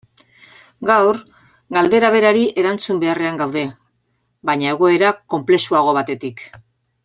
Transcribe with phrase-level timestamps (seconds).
[0.89, 1.19] Gaur,
[1.77, 3.63] galdera berari erantzun beharrean gaude,
[4.51, 6.45] baina egoera konplexuago batetik.